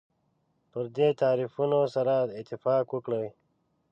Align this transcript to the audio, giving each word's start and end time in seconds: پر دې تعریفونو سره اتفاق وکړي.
پر 0.71 0.85
دې 0.97 1.09
تعریفونو 1.21 1.79
سره 1.95 2.13
اتفاق 2.41 2.85
وکړي. 2.91 3.25